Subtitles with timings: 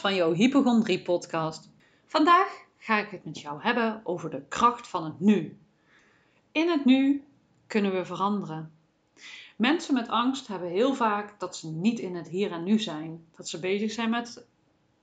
[0.00, 1.70] van jouw hypochondrie podcast.
[2.06, 5.58] Vandaag ga ik het met jou hebben over de kracht van het nu.
[6.52, 7.24] In het nu
[7.66, 8.72] kunnen we veranderen.
[9.56, 13.24] Mensen met angst hebben heel vaak dat ze niet in het hier en nu zijn.
[13.36, 14.46] Dat ze bezig zijn met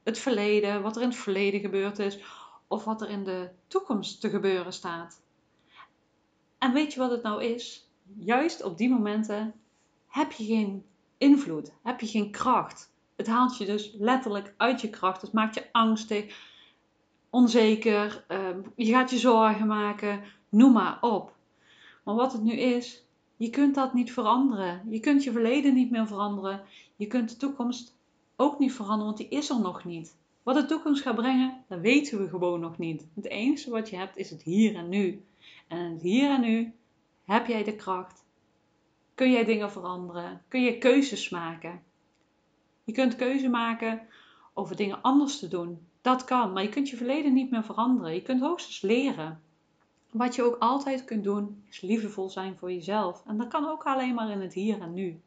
[0.03, 2.19] het verleden, wat er in het verleden gebeurd is,
[2.67, 5.21] of wat er in de toekomst te gebeuren staat.
[6.57, 7.89] En weet je wat het nou is?
[8.17, 9.53] Juist op die momenten
[10.07, 10.85] heb je geen
[11.17, 12.95] invloed, heb je geen kracht.
[13.17, 15.21] Het haalt je dus letterlijk uit je kracht.
[15.21, 16.37] Het maakt je angstig,
[17.29, 21.35] onzeker, ehm, je gaat je zorgen maken, noem maar op.
[22.03, 23.03] Maar wat het nu is,
[23.37, 24.81] je kunt dat niet veranderen.
[24.89, 26.61] Je kunt je verleden niet meer veranderen.
[26.95, 27.97] Je kunt de toekomst
[28.35, 30.15] ook niet veranderen, want die is er nog niet.
[30.43, 33.07] Wat de toekomst gaat brengen, dat weten we gewoon nog niet.
[33.15, 35.25] Het enige wat je hebt is het hier en nu.
[35.67, 36.73] En het hier en nu
[37.25, 38.25] heb jij de kracht.
[39.15, 40.41] Kun jij dingen veranderen?
[40.47, 41.81] Kun je keuzes maken?
[42.87, 44.01] Je kunt keuze maken
[44.53, 45.87] over dingen anders te doen.
[46.01, 48.13] Dat kan, maar je kunt je verleden niet meer veranderen.
[48.13, 49.41] Je kunt hoogstens leren.
[50.11, 53.23] Wat je ook altijd kunt doen, is liefdevol zijn voor jezelf.
[53.25, 55.19] En dat kan ook alleen maar in het hier en nu.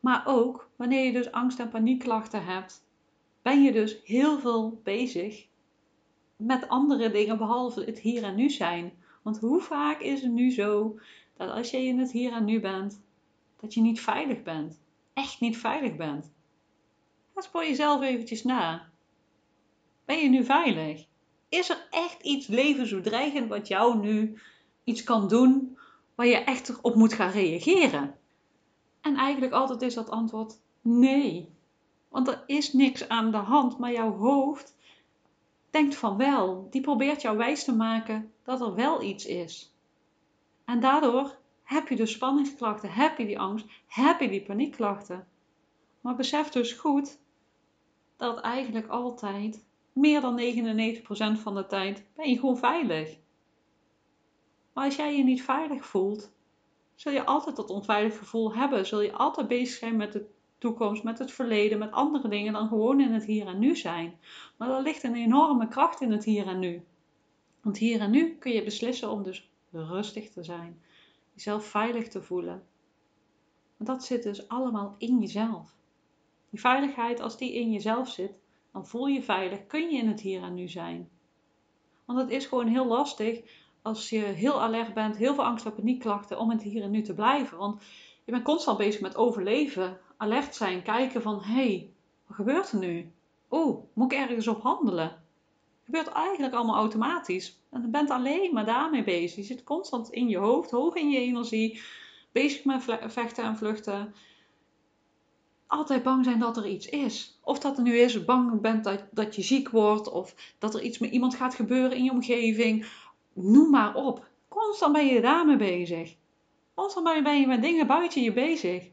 [0.00, 2.84] Maar ook wanneer je dus angst- en paniekklachten hebt,
[3.42, 5.46] ben je dus heel veel bezig
[6.36, 8.92] met andere dingen behalve het hier en nu zijn.
[9.22, 10.98] Want hoe vaak is het nu zo
[11.36, 13.02] dat als je in het hier en nu bent,
[13.60, 14.80] dat je niet veilig bent?
[15.20, 16.32] Echt niet veilig bent.
[17.34, 18.90] Ga voor jezelf eventjes na.
[20.04, 21.06] Ben je nu veilig?
[21.48, 24.38] Is er echt iets levensbedreigend wat jou nu
[24.84, 25.78] iets kan doen
[26.14, 28.14] waar je echt op moet gaan reageren?
[29.00, 31.48] En eigenlijk altijd is dat antwoord nee.
[32.08, 34.76] Want er is niks aan de hand, maar jouw hoofd
[35.70, 36.66] denkt van wel.
[36.70, 39.74] Die probeert jou wijs te maken dat er wel iets is.
[40.64, 41.38] En daardoor
[41.70, 45.26] heb je dus spanningsklachten, heb je die angst, heb je die paniekklachten.
[46.00, 47.18] Maar besef dus goed
[48.16, 53.16] dat eigenlijk altijd, meer dan 99% van de tijd, ben je gewoon veilig.
[54.72, 56.32] Maar als jij je niet veilig voelt,
[56.94, 58.86] zul je altijd dat onveilig gevoel hebben.
[58.86, 60.26] Zul je altijd bezig zijn met de
[60.58, 64.18] toekomst, met het verleden, met andere dingen dan gewoon in het hier en nu zijn.
[64.56, 66.84] Maar er ligt een enorme kracht in het hier en nu.
[67.60, 70.80] Want hier en nu kun je beslissen om dus rustig te zijn,
[71.44, 72.66] jezelf veilig te voelen.
[73.76, 75.74] Want dat zit dus allemaal in jezelf.
[76.50, 78.38] Die veiligheid, als die in jezelf zit,
[78.72, 81.10] dan voel je veilig, kun je in het hier en nu zijn.
[82.04, 83.42] Want het is gewoon heel lastig
[83.82, 86.90] als je heel alert bent, heel veel angst en paniekklachten, om in het hier en
[86.90, 87.58] nu te blijven.
[87.58, 87.82] Want
[88.24, 91.92] je bent constant bezig met overleven, alert zijn, kijken van, hé, hey,
[92.26, 93.12] wat gebeurt er nu?
[93.50, 95.22] Oeh, moet ik ergens op handelen?
[95.90, 97.60] Gebeurt eigenlijk allemaal automatisch.
[97.70, 99.36] En je bent alleen maar daarmee bezig.
[99.36, 101.80] Je zit constant in je hoofd, hoog in je energie,
[102.32, 104.14] bezig met vechten en vluchten.
[105.66, 107.40] Altijd bang zijn dat er iets is.
[107.42, 110.82] Of dat er nu is, bang bent dat, dat je ziek wordt, of dat er
[110.82, 112.86] iets met iemand gaat gebeuren in je omgeving.
[113.32, 114.28] Noem maar op.
[114.48, 116.16] Constant ben je daarmee bezig.
[116.74, 118.90] Constant ben je met dingen buiten je bezig.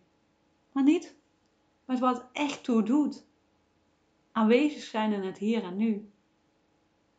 [0.71, 1.15] Maar niet
[1.85, 3.25] met wat echt toe doet.
[4.31, 6.11] Aanwezig zijn in het hier en nu.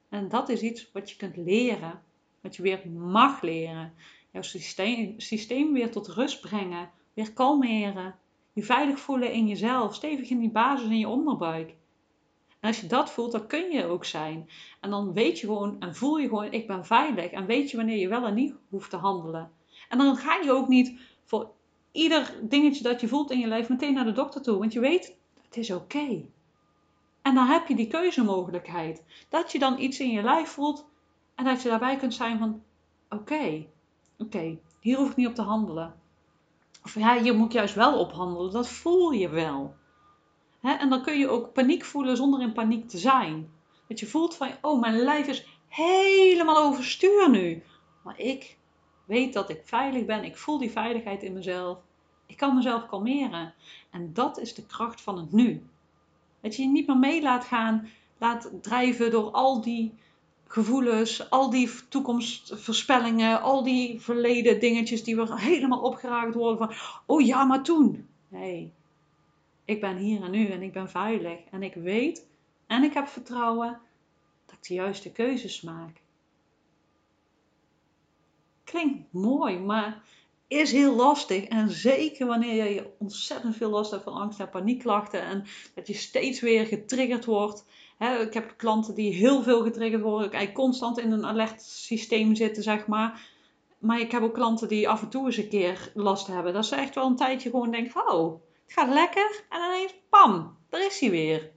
[0.08, 2.02] En dat is iets wat je kunt leren.
[2.40, 3.92] Wat je weer mag leren.
[4.30, 6.90] Jouw systeem, systeem weer tot rust brengen.
[7.14, 8.14] Weer kalmeren.
[8.52, 9.94] Je veilig voelen in jezelf.
[9.94, 11.74] Stevig in die basis in je onderbuik.
[12.60, 14.48] En als je dat voelt, dan kun je ook zijn.
[14.80, 17.30] En dan weet je gewoon en voel je gewoon, ik ben veilig.
[17.30, 19.50] En weet je wanneer je wel en niet hoeft te handelen.
[19.88, 21.50] En dan ga je ook niet voor
[21.92, 24.58] ieder dingetje dat je voelt in je lijf meteen naar de dokter toe.
[24.58, 26.24] Want je weet, het is oké.
[27.28, 29.02] En dan heb je die keuzemogelijkheid.
[29.28, 30.86] Dat je dan iets in je lijf voelt
[31.34, 32.62] en dat je daarbij kunt zijn van,
[33.10, 33.66] oké,
[34.18, 35.94] oké, hier hoef ik niet op te handelen.
[36.84, 38.52] Of ja, hier moet ik juist wel op handelen.
[38.52, 39.74] Dat voel je wel.
[40.62, 43.50] en dan kun je ook paniek voelen zonder in paniek te zijn.
[43.88, 47.62] Dat je voelt van, oh, mijn lijf is helemaal overstuur nu.
[48.02, 48.56] Maar ik
[49.04, 50.24] weet dat ik veilig ben.
[50.24, 51.78] Ik voel die veiligheid in mezelf.
[52.26, 53.54] Ik kan mezelf kalmeren.
[53.90, 55.68] En dat is de kracht van het nu.
[56.40, 57.88] Dat je je niet meer mee laat gaan,
[58.18, 59.92] laat drijven door al die
[60.46, 66.72] gevoelens, al die toekomstvoorspellingen, al die verleden dingetjes die weer helemaal opgeraakt worden van,
[67.06, 68.08] oh ja, maar toen.
[68.28, 68.72] Nee,
[69.64, 72.26] ik ben hier en nu en ik ben veilig en ik weet
[72.66, 73.80] en ik heb vertrouwen
[74.46, 76.00] dat ik de juiste keuzes maak.
[78.64, 80.02] Klinkt mooi, maar
[80.48, 81.44] is heel lastig.
[81.44, 85.22] En zeker wanneer je ontzettend veel last hebt van angst en paniekklachten.
[85.22, 87.64] En dat je steeds weer getriggerd wordt.
[88.20, 90.32] ik heb klanten die heel veel getriggerd worden.
[90.32, 93.36] Eigenlijk constant in een alert systeem zitten, zeg maar.
[93.78, 96.52] Maar ik heb ook klanten die af en toe eens een keer last hebben.
[96.52, 100.56] Dat ze echt wel een tijdje gewoon denken: oh, Het gaat lekker en ineens, pam,
[100.68, 101.50] daar is hij weer.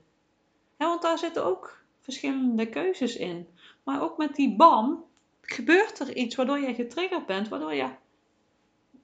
[0.76, 3.46] want daar zitten ook verschillende keuzes in.
[3.82, 5.04] Maar ook met die bam
[5.40, 7.88] gebeurt er iets waardoor je getriggerd bent, waardoor je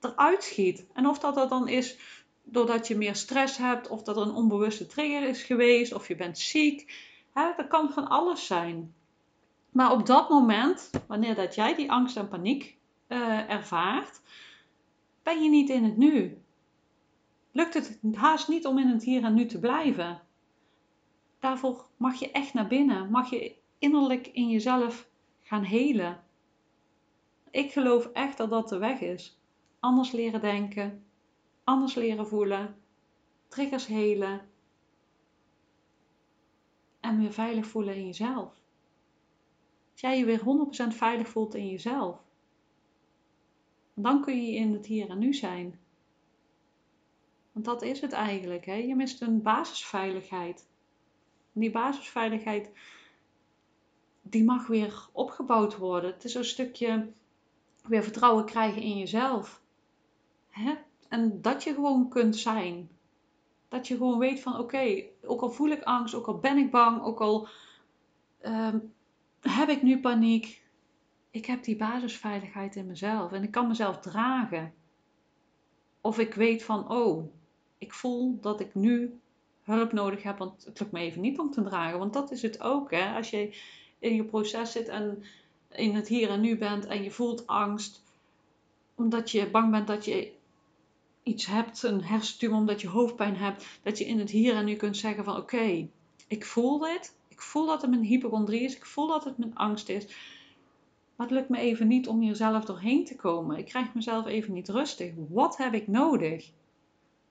[0.01, 0.87] eruit schiet.
[0.93, 1.99] En of dat, dat dan is
[2.43, 6.17] doordat je meer stress hebt, of dat er een onbewuste trigger is geweest, of je
[6.17, 7.07] bent ziek.
[7.57, 8.95] Dat kan van alles zijn.
[9.71, 12.77] Maar op dat moment, wanneer dat jij die angst en paniek
[13.09, 14.21] uh, ervaart,
[15.23, 16.43] ben je niet in het nu.
[17.53, 20.21] Lukt het haast niet om in het hier en nu te blijven.
[21.39, 25.09] Daarvoor mag je echt naar binnen, mag je innerlijk in jezelf
[25.43, 26.23] gaan helen.
[27.51, 29.38] Ik geloof echt dat dat de weg is.
[29.81, 31.05] Anders leren denken,
[31.65, 32.77] anders leren voelen,
[33.49, 34.49] triggers helen
[37.01, 38.61] en weer veilig voelen in jezelf.
[39.93, 40.41] Als jij je weer
[40.93, 42.21] 100% veilig voelt in jezelf,
[43.95, 45.79] dan kun je in het hier en nu zijn.
[47.53, 48.67] Want dat is het eigenlijk.
[48.67, 48.75] Hè?
[48.75, 50.69] Je mist een basisveiligheid.
[51.53, 52.71] En die basisveiligheid,
[54.23, 56.11] die mag weer opgebouwd worden.
[56.13, 57.13] Het is een stukje
[57.83, 59.63] weer vertrouwen krijgen in jezelf.
[61.09, 62.89] En dat je gewoon kunt zijn.
[63.69, 66.71] Dat je gewoon weet van oké, ook al voel ik angst, ook al ben ik
[66.71, 67.49] bang, ook al
[68.41, 68.79] ehm,
[69.41, 70.63] heb ik nu paniek.
[71.31, 74.73] Ik heb die basisveiligheid in mezelf en ik kan mezelf dragen.
[76.01, 77.33] Of ik weet van oh,
[77.79, 79.21] ik voel dat ik nu
[79.63, 81.99] hulp nodig heb, want het lukt me even niet om te dragen.
[81.99, 83.15] Want dat is het ook, hè?
[83.15, 83.61] als je
[83.99, 85.23] in je proces zit en
[85.71, 88.03] in het hier en nu bent en je voelt angst,
[88.95, 90.37] omdat je bang bent dat je
[91.29, 94.75] iets hebt, een hersentumor, omdat je hoofdpijn hebt, dat je in het hier en nu
[94.75, 95.89] kunt zeggen van oké,
[96.29, 99.55] ik voel dit, ik voel dat het mijn hypochondrie is, ik voel dat het mijn
[99.55, 100.07] angst is.
[101.17, 103.59] Maar het lukt me even niet om hier zelf doorheen te komen.
[103.59, 105.13] Ik krijg mezelf even niet rustig.
[105.29, 106.51] Wat heb ik nodig?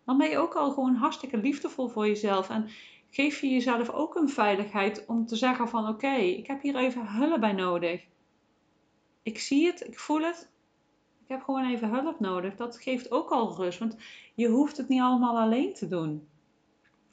[0.06, 2.50] Dan ben je ook al gewoon hartstikke liefdevol voor jezelf.
[2.50, 2.70] En
[3.10, 7.08] geef je jezelf ook een veiligheid om te zeggen van oké, ik heb hier even
[7.08, 8.06] hulp bij nodig.
[9.24, 10.50] Ik zie het, ik voel het,
[11.28, 12.56] ik heb gewoon even hulp nodig.
[12.56, 13.98] Dat geeft ook al rust, want
[14.36, 16.28] je hoeft het niet allemaal alleen te doen.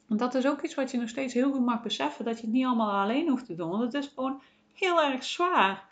[0.09, 2.45] En dat is ook iets wat je nog steeds heel goed mag beseffen, dat je
[2.45, 3.69] het niet allemaal alleen hoeft te doen.
[3.69, 4.41] Want het is gewoon
[4.73, 5.89] heel erg zwaar.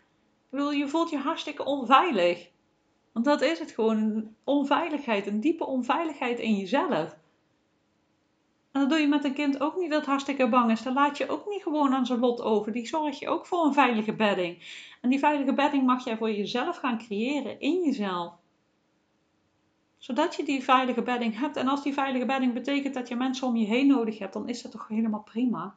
[0.50, 2.50] Ik je voelt je hartstikke onveilig.
[3.12, 7.16] Want dat is het gewoon, een onveiligheid, een diepe onveiligheid in jezelf.
[8.74, 10.82] En dat doe je met een kind ook niet dat hartstikke bang is.
[10.82, 12.72] Dan laat je ook niet gewoon aan zijn lot over.
[12.72, 14.58] Die zorg je ook voor een veilige bedding.
[15.00, 18.32] En die veilige bedding mag jij voor jezelf gaan creëren, in jezelf.
[19.98, 21.56] Zodat je die veilige bedding hebt.
[21.56, 24.48] En als die veilige bedding betekent dat je mensen om je heen nodig hebt, dan
[24.48, 25.74] is dat toch helemaal prima.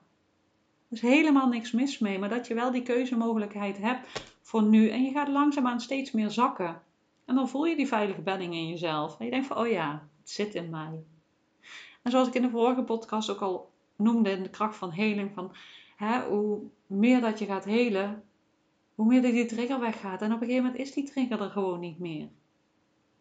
[0.89, 2.19] Er is helemaal niks mis mee.
[2.19, 4.89] Maar dat je wel die keuzemogelijkheid hebt voor nu.
[4.89, 6.81] En je gaat langzaamaan steeds meer zakken.
[7.25, 9.19] En dan voel je die veilige bedding in jezelf.
[9.19, 11.03] En je denkt van, oh ja, het zit in mij.
[12.07, 15.31] En zoals ik in de vorige podcast ook al noemde in de kracht van heling,
[15.33, 15.51] van
[15.95, 18.23] hè, hoe meer dat je gaat helen,
[18.95, 20.21] hoe meer die trigger weggaat.
[20.21, 22.29] En op een gegeven moment is die trigger er gewoon niet meer.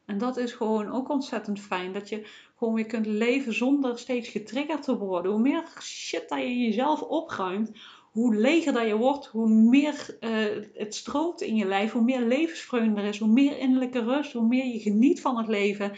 [0.05, 1.93] En dat is gewoon ook ontzettend fijn.
[1.93, 5.33] Dat je gewoon weer kunt leven zonder steeds getriggerd te worden.
[5.33, 7.71] Hoe meer shit dat je jezelf opruimt,
[8.13, 12.23] hoe leger dat je wordt, hoe meer uh, het stroomt in je lijf, hoe meer
[12.23, 15.93] levensvreugde er is, hoe meer innerlijke rust, hoe meer je geniet van het leven.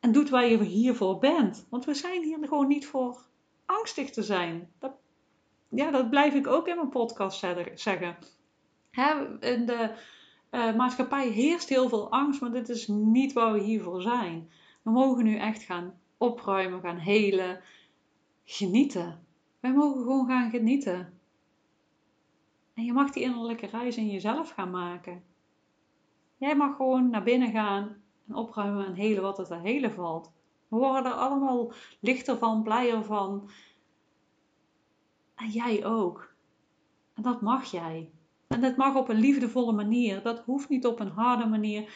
[0.00, 1.66] En doet waar je hiervoor bent.
[1.70, 3.18] Want we zijn hier gewoon niet voor
[3.66, 4.70] angstig te zijn.
[4.78, 4.92] Dat,
[5.68, 7.38] ja, dat blijf ik ook in mijn podcast
[7.74, 8.16] zeggen.
[8.90, 9.94] Hè, in de
[10.50, 14.50] uh, maatschappij heerst heel veel angst, maar dit is niet waar we hiervoor zijn.
[14.82, 17.60] We mogen nu echt gaan opruimen, gaan helen,
[18.44, 19.26] genieten.
[19.60, 21.20] Wij mogen gewoon gaan genieten.
[22.74, 25.22] En je mag die innerlijke reis in jezelf gaan maken.
[26.36, 30.32] Jij mag gewoon naar binnen gaan en opruimen en helen wat het te helen valt.
[30.68, 33.50] We worden er allemaal lichter van, blijer van.
[35.34, 36.34] En jij ook.
[37.14, 38.10] En dat mag jij.
[38.46, 40.22] En dat mag op een liefdevolle manier.
[40.22, 41.92] Dat hoeft niet op een harde manier.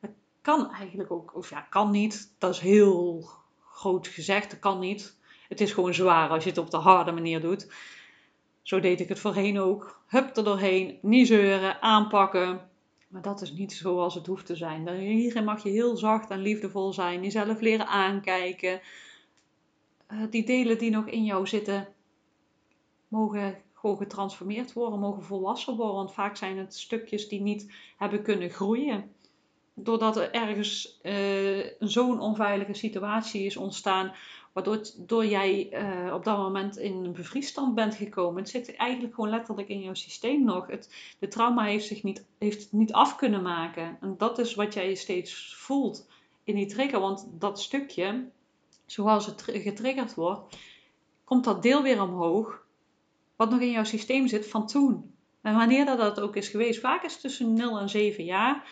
[0.00, 0.10] Dat
[0.40, 2.34] kan eigenlijk ook, of ja, kan niet.
[2.38, 3.28] Dat is heel
[3.70, 4.50] groot gezegd.
[4.50, 5.20] Dat kan niet.
[5.48, 7.72] Het is gewoon zwaar als je het op de harde manier doet.
[8.62, 10.02] Zo deed ik het voorheen ook.
[10.06, 12.70] Hup er doorheen, niet zeuren, aanpakken.
[13.12, 14.88] Maar dat is niet zoals het hoeft te zijn.
[14.88, 17.22] Hierin mag je heel zacht en liefdevol zijn.
[17.22, 18.80] Jezelf leren aankijken.
[20.12, 21.88] Uh, die delen die nog in jou zitten,
[23.08, 25.94] mogen gewoon getransformeerd worden, mogen volwassen worden.
[25.94, 29.12] Want vaak zijn het stukjes die niet hebben kunnen groeien.
[29.74, 34.12] Doordat er ergens uh, zo'n onveilige situatie is ontstaan,
[34.52, 38.42] waardoor door jij uh, op dat moment in een bevriesstand bent gekomen.
[38.42, 40.66] Het zit eigenlijk gewoon letterlijk in jouw systeem nog.
[40.66, 43.98] Het, de trauma heeft zich niet, heeft niet af kunnen maken.
[44.00, 46.08] En dat is wat jij steeds voelt
[46.44, 47.00] in die trigger.
[47.00, 48.30] Want dat stukje
[48.86, 50.56] zoals het getriggerd wordt,
[51.24, 52.66] komt dat deel weer omhoog,
[53.36, 55.14] wat nog in jouw systeem zit van toen.
[55.40, 58.68] En wanneer dat, dat ook is geweest, vaak is het tussen 0 en 7 jaar,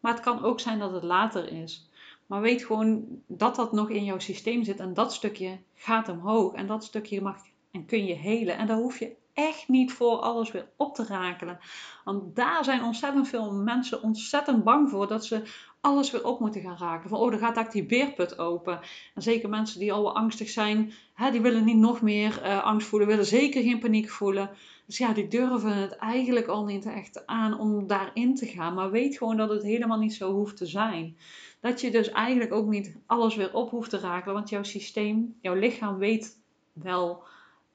[0.00, 1.87] maar het kan ook zijn dat het later is.
[2.28, 6.54] Maar weet gewoon dat dat nog in jouw systeem zit en dat stukje gaat omhoog
[6.54, 7.36] en dat stukje mag
[7.70, 8.56] en kun je helen.
[8.56, 11.58] En daar hoef je echt niet voor alles weer op te rakelen.
[12.04, 15.42] Want daar zijn ontzettend veel mensen ontzettend bang voor dat ze
[15.80, 17.08] alles weer op moeten gaan raken.
[17.08, 18.80] Van oh, dan gaat daar die beerput open.
[19.14, 22.86] En zeker mensen die al angstig zijn, hè, die willen niet nog meer uh, angst
[22.86, 24.50] voelen, willen zeker geen paniek voelen.
[24.88, 28.74] Dus ja, die durven het eigenlijk al niet echt aan om daarin te gaan.
[28.74, 31.16] Maar weet gewoon dat het helemaal niet zo hoeft te zijn.
[31.60, 34.32] Dat je dus eigenlijk ook niet alles weer op hoeft te raken.
[34.32, 36.40] Want jouw systeem, jouw lichaam weet
[36.72, 37.22] wel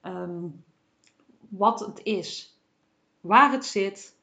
[0.00, 0.42] ehm,
[1.48, 2.58] wat het is.
[3.20, 4.16] Waar het zit.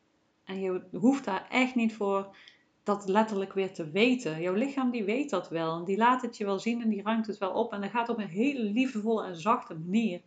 [0.44, 2.36] En je hoeft daar echt niet voor
[2.84, 4.42] dat letterlijk weer te weten.
[4.42, 5.78] Jouw lichaam die weet dat wel.
[5.78, 7.74] En die laat het je wel zien en die ruimt het wel op.
[7.74, 10.22] En dat gaat op een hele liefdevolle en zachte manier.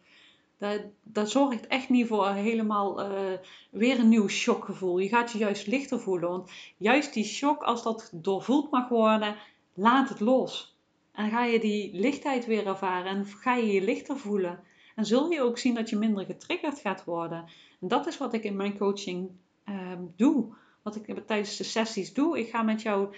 [0.58, 3.38] Dat, dat zorgt echt niet voor helemaal uh,
[3.70, 4.99] weer een nieuw shockgevoel.
[4.99, 6.28] Je gaat je juist lichter voelen.
[6.28, 9.37] Want juist die shock, als dat doorvoeld mag worden,
[9.75, 10.76] laat het los.
[11.12, 14.61] En ga je die lichtheid weer ervaren en ga je je lichter voelen.
[14.94, 17.44] En zul je ook zien dat je minder getriggerd gaat worden.
[17.80, 19.30] En dat is wat ik in mijn coaching
[19.64, 20.54] uh, doe.
[20.82, 22.38] Wat ik tijdens de sessies doe.
[22.38, 23.16] Ik ga met jou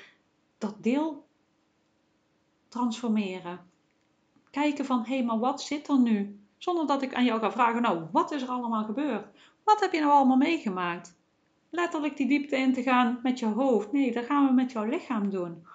[0.59, 1.25] dat deel
[2.69, 3.61] transformeren.
[4.51, 6.39] Kijken van, hé, hey, maar wat zit er nu?
[6.59, 9.27] Zonder dat ik aan jou ga vragen, nou, wat is er allemaal gebeurd?
[9.65, 11.17] Wat heb je nou allemaal meegemaakt?
[11.71, 13.93] Letterlijk die diepte in te gaan met je hoofd.
[13.93, 15.67] Nee, dat gaan we met jouw lichaam doen.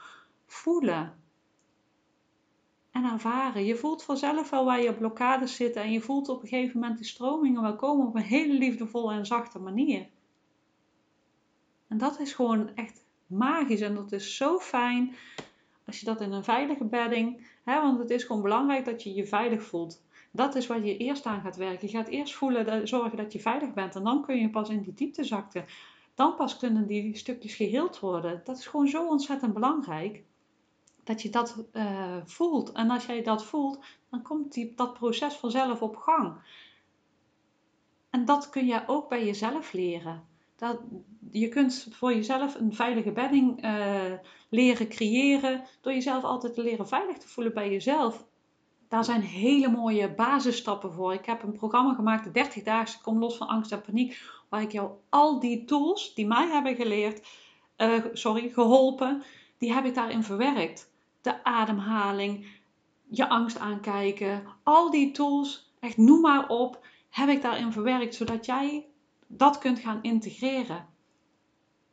[0.46, 1.14] Voelen.
[2.92, 3.66] En ervaren.
[3.66, 5.82] Je voelt vanzelf wel waar je blokkades zitten.
[5.82, 9.14] En je voelt op een gegeven moment die stromingen wel komen op een hele liefdevolle
[9.14, 10.08] en zachte manier.
[11.88, 13.82] En dat is gewoon echt magisch.
[13.82, 15.16] En dat is zo fijn
[15.86, 17.48] als je dat in een veilige bedding.
[17.64, 20.02] Hè, want het is gewoon belangrijk dat je je veilig voelt.
[20.32, 21.88] Dat is waar je eerst aan gaat werken.
[21.88, 23.96] Je gaat eerst voelen, zorgen dat je veilig bent.
[23.96, 25.66] En dan kun je pas in die diepte zakken.
[26.16, 28.42] Dan pas kunnen die stukjes geheeld worden.
[28.44, 30.24] Dat is gewoon zo ontzettend belangrijk.
[31.04, 32.72] Dat je dat uh, voelt.
[32.72, 36.36] En als jij dat voelt, dan komt die, dat proces vanzelf op gang.
[38.10, 40.24] En dat kun je ook bij jezelf leren.
[40.56, 40.80] Dat,
[41.32, 44.14] je kunt voor jezelf een veilige bedding uh,
[44.50, 45.64] leren creëren.
[45.82, 48.26] Door jezelf altijd te leren veilig te voelen bij jezelf
[48.92, 51.14] daar zijn hele mooie basisstappen voor.
[51.14, 54.62] Ik heb een programma gemaakt, de 30 dagen Kom los van angst en paniek, waar
[54.62, 57.28] ik jou al die tools die mij hebben geleerd,
[57.78, 59.24] uh, sorry, geholpen,
[59.58, 60.92] die heb ik daarin verwerkt.
[61.22, 62.48] De ademhaling,
[63.10, 68.46] je angst aankijken, al die tools, echt noem maar op, heb ik daarin verwerkt, zodat
[68.46, 68.86] jij
[69.28, 70.86] dat kunt gaan integreren.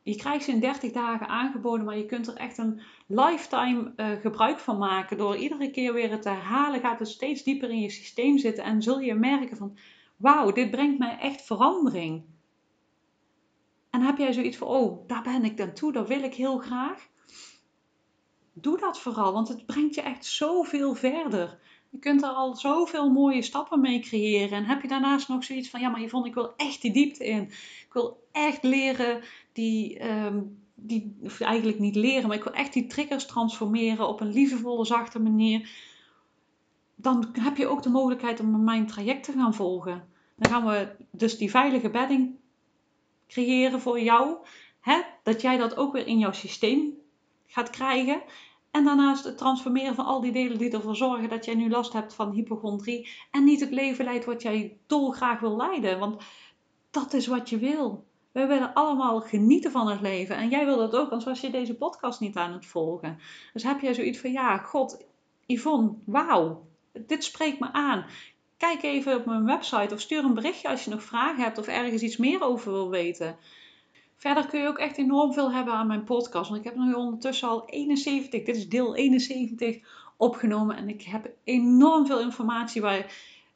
[0.08, 4.10] Je krijgt ze in 30 dagen aangeboden, maar je kunt er echt een lifetime uh,
[4.20, 5.16] gebruik van maken.
[5.16, 8.64] Door iedere keer weer het te herhalen, gaat het steeds dieper in je systeem zitten
[8.64, 9.78] en zul je merken van,
[10.16, 12.24] wauw, dit brengt mij echt verandering.
[13.90, 16.58] En heb jij zoiets van, oh, daar ben ik dan toe, dat wil ik heel
[16.58, 17.08] graag.
[18.52, 21.58] Doe dat vooral, want het brengt je echt zoveel verder.
[21.90, 24.58] Je kunt er al zoveel mooie stappen mee creëren.
[24.58, 27.26] En heb je daarnaast nog zoiets van, ja, maar vond ik wil echt die diepte
[27.26, 27.42] in.
[27.42, 30.40] Ik wil echt leren die, ehm,
[30.74, 34.84] die, of eigenlijk niet leren, maar ik wil echt die triggers transformeren op een liefdevolle,
[34.84, 35.70] zachte manier.
[36.94, 40.08] Dan heb je ook de mogelijkheid om mijn traject te gaan volgen.
[40.36, 42.36] Dan gaan we dus die veilige bedding
[43.28, 44.36] creëren voor jou.
[44.80, 45.00] Hè?
[45.22, 46.98] Dat jij dat ook weer in jouw systeem
[47.46, 48.22] gaat krijgen.
[48.70, 51.92] En daarnaast het transformeren van al die delen die ervoor zorgen dat jij nu last
[51.92, 53.08] hebt van hypochondrie.
[53.30, 55.98] En niet het leven leidt wat jij dolgraag wil leiden.
[55.98, 56.22] Want
[56.90, 58.06] dat is wat je wil.
[58.32, 60.36] We willen allemaal genieten van het leven.
[60.36, 63.18] En jij wil dat ook, anders was je deze podcast niet aan het volgen.
[63.52, 65.04] Dus heb jij zoiets van, ja, god,
[65.46, 68.06] Yvonne, wauw, dit spreekt me aan.
[68.56, 71.66] Kijk even op mijn website of stuur een berichtje als je nog vragen hebt of
[71.66, 73.36] ergens iets meer over wil weten.
[74.18, 76.50] Verder kun je ook echt enorm veel hebben aan mijn podcast.
[76.50, 79.78] Want ik heb nu ondertussen al 71, dit is deel 71,
[80.16, 80.76] opgenomen.
[80.76, 83.06] En ik heb enorm veel informatie bij,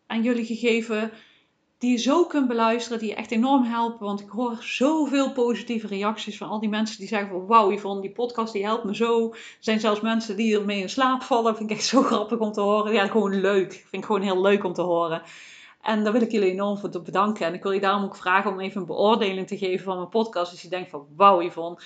[0.07, 1.11] aan jullie gegeven
[1.79, 4.07] die je zo kunt beluisteren, die je echt enorm helpen.
[4.07, 8.01] Want ik hoor zoveel positieve reacties van al die mensen die zeggen van wauw Yvonne,
[8.01, 9.31] die podcast die helpt me zo.
[9.31, 11.57] Er zijn zelfs mensen die ermee in slaap vallen.
[11.57, 12.93] Vind ik echt zo grappig om te horen.
[12.93, 13.73] Ja, gewoon leuk.
[13.73, 15.23] Vind ik gewoon heel leuk om te horen.
[15.83, 17.47] En daar wil ik jullie enorm voor bedanken.
[17.47, 20.09] En ik wil je daarom ook vragen om even een beoordeling te geven van mijn
[20.09, 20.51] podcast.
[20.51, 21.79] Als je denkt van wauw Yvonne,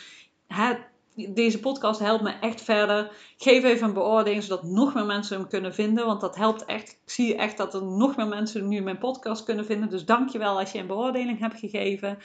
[1.29, 3.13] deze podcast helpt me echt verder.
[3.37, 6.07] Geef even een beoordeling, zodat nog meer mensen hem kunnen vinden.
[6.07, 6.91] Want dat helpt echt.
[6.91, 9.91] Ik zie echt dat er nog meer mensen nu mijn podcast kunnen vinden.
[9.91, 12.19] Dus dankjewel als je een beoordeling hebt gegeven.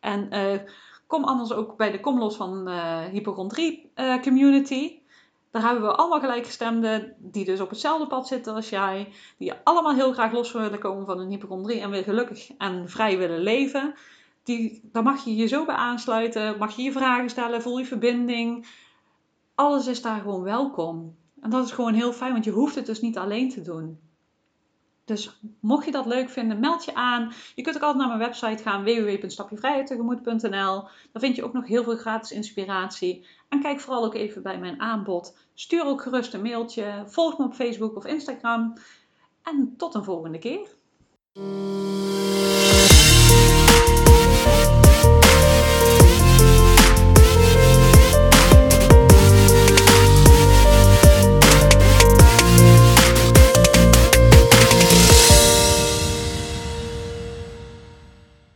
[0.00, 0.60] En uh,
[1.06, 4.99] kom anders ook bij de Kom Los van uh, Hypochondrie uh, Community.
[5.50, 9.12] Daar hebben we allemaal gelijkgestemden die dus op hetzelfde pad zitten als jij.
[9.38, 13.18] Die allemaal heel graag los willen komen van een hypochondrie en weer gelukkig en vrij
[13.18, 13.94] willen leven.
[14.42, 16.58] Die, daar mag je je zo bij aansluiten.
[16.58, 18.66] Mag je je vragen stellen, voel je verbinding.
[19.54, 21.16] Alles is daar gewoon welkom.
[21.40, 23.98] En dat is gewoon heel fijn, want je hoeft het dus niet alleen te doen.
[25.10, 27.32] Dus mocht je dat leuk vinden, meld je aan.
[27.54, 30.82] Je kunt ook altijd naar mijn website gaan, www.stapjevrijheidtegemoet.nl.
[31.12, 33.26] Daar vind je ook nog heel veel gratis inspiratie.
[33.48, 35.36] En kijk vooral ook even bij mijn aanbod.
[35.54, 37.02] Stuur ook gerust een mailtje.
[37.06, 38.74] Volg me op Facebook of Instagram.
[39.42, 40.68] En tot een volgende keer.